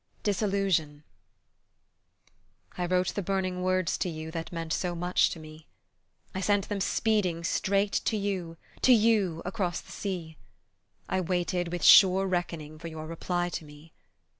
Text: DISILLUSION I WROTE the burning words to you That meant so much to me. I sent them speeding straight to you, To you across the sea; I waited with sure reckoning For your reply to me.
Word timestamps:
DISILLUSION 0.23 1.03
I 2.75 2.87
WROTE 2.87 3.09
the 3.09 3.21
burning 3.21 3.61
words 3.61 3.99
to 3.99 4.09
you 4.09 4.31
That 4.31 4.51
meant 4.51 4.73
so 4.73 4.95
much 4.95 5.29
to 5.29 5.39
me. 5.39 5.67
I 6.33 6.41
sent 6.41 6.69
them 6.69 6.81
speeding 6.81 7.43
straight 7.43 7.91
to 8.05 8.17
you, 8.17 8.57
To 8.81 8.93
you 8.93 9.43
across 9.45 9.79
the 9.79 9.91
sea; 9.91 10.37
I 11.07 11.21
waited 11.21 11.67
with 11.71 11.83
sure 11.83 12.25
reckoning 12.25 12.79
For 12.79 12.87
your 12.87 13.05
reply 13.05 13.49
to 13.49 13.63
me. 13.63 13.93